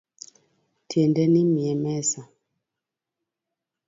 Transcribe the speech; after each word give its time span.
Tiende 0.89 1.23
nie 1.33 1.73
mesa 1.83 2.21